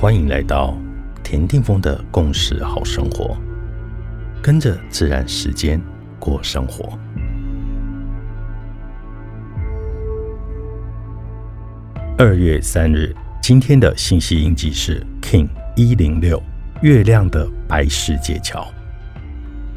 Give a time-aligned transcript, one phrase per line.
[0.00, 0.74] 欢迎来到
[1.22, 3.36] 田定峰的共识好生活，
[4.40, 5.78] 跟着自然时间
[6.18, 6.98] 过生活。
[12.16, 16.42] 二月三日，今天的信息印记是 King 一零六
[16.80, 18.66] 月亮的白世界桥。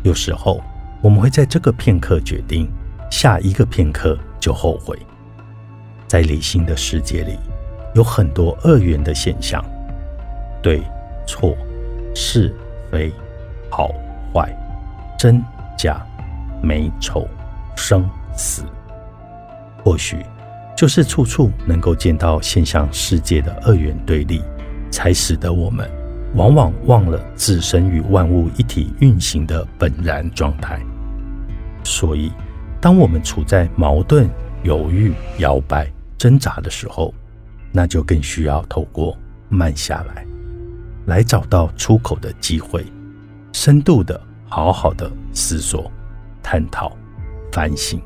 [0.04, 0.64] 有时候
[1.02, 2.72] 我们会在这个片刻决定，
[3.12, 4.98] 下一个片刻就后悔。
[6.08, 7.38] 在理性的世界里，
[7.94, 9.62] 有很多二元的现象。
[10.64, 10.82] 对
[11.28, 11.56] 错、
[12.16, 12.52] 是
[12.90, 13.12] 非、
[13.70, 13.92] 好
[14.34, 14.52] 坏、
[15.20, 15.44] 真
[15.78, 16.02] 假、
[16.62, 17.28] 美丑、
[17.76, 18.64] 生死，
[19.84, 20.26] 或许
[20.76, 24.42] 就是处处能够见到现象世界的二元对立，
[24.90, 25.88] 才使得我们
[26.34, 30.82] 往往忘了自身与万物一体运行的本然状态。
[31.84, 32.32] 所以，
[32.80, 34.30] 当我们处在矛盾、
[34.64, 37.14] 犹豫、摇摆、挣扎的时候，
[37.72, 39.18] 那就更需要透过
[39.50, 40.26] 慢下来。
[41.06, 42.86] 来找到出口的机会，
[43.52, 45.92] 深度的、好好的思索、
[46.42, 46.96] 探讨、
[47.52, 48.02] 反省、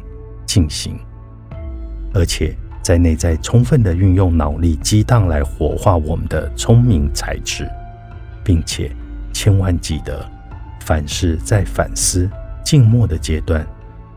[0.45, 0.99] 进行，
[2.13, 7.69] 而且在内在充分的运用脑力激荡来活化我们的聪明才智，
[8.43, 8.91] 并且
[9.33, 10.25] 千万记得，
[10.81, 12.29] 凡事在反思、
[12.63, 13.67] 静默的阶段，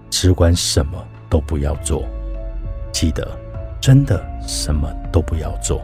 [0.08, 2.05] 只管什么都不要做。
[2.92, 3.28] 记得，
[3.80, 5.83] 真的什么都不要做。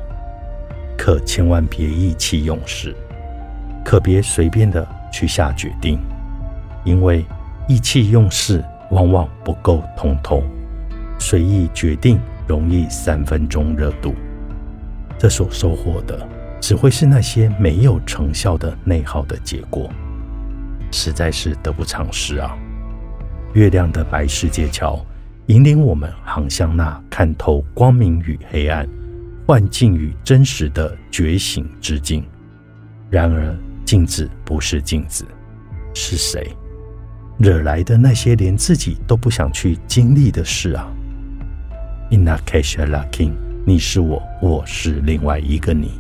[0.96, 2.94] 可千万别意气用事，
[3.84, 5.98] 可别随便的去下决定，
[6.84, 7.24] 因为
[7.68, 10.42] 意气用事往往不够通透，
[11.18, 14.14] 随意决定容易三分钟热度，
[15.18, 16.26] 这所收获的
[16.60, 19.90] 只会是那些没有成效的内耗的结果，
[20.90, 22.56] 实在是得不偿失啊！
[23.52, 25.04] 月亮的白世界桥
[25.46, 28.88] 引领我们航向那看透光明与黑暗。
[29.46, 32.24] 幻境与真实的觉醒之境。
[33.08, 35.24] 然而，镜子不是镜子，
[35.94, 36.50] 是谁
[37.38, 40.92] 惹来的那些连自己都不想去经历的事啊
[42.10, 43.30] ？Inna Kesha Lakin，
[43.64, 45.92] 你是我，我是另外一个你。